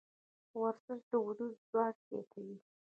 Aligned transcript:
ورزش 0.59 1.01
د 1.11 1.13
وجود 1.27 1.53
ځواک 1.69 1.95
زیاتوي. 2.09 2.57